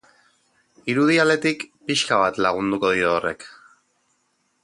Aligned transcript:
Irudi 0.93 1.17
aldetik, 1.23 1.65
pixka 1.91 2.19
bat 2.23 2.41
lagunduko 2.47 2.93
dio 2.97 3.13
horrek. 3.19 3.49